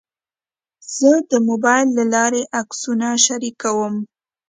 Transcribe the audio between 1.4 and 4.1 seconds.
موبایل له لارې عکسونه شریکوم.